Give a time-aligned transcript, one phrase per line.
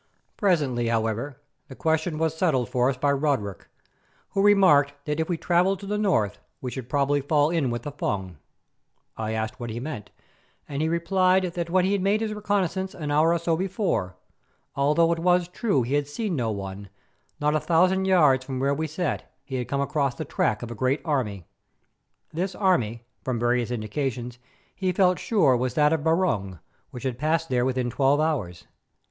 [0.35, 3.67] Presently, however, the question was settled for us by Roderick,
[4.29, 7.83] who remarked that if we travelled to the north we should probably fall in with
[7.83, 8.37] the Fung.
[9.15, 10.09] I asked what he meant,
[10.67, 14.15] and he replied that when he made his reconnaissance an hour or so before,
[14.75, 16.89] although it was true that he had seen no one,
[17.39, 20.71] not a thousand yards from where we sat he had come across the track of
[20.71, 21.45] a great army.
[22.33, 24.39] This army, from various indications,
[24.75, 26.57] he felt sure was that of Barung,
[26.89, 28.65] which had passed there within twelve hours.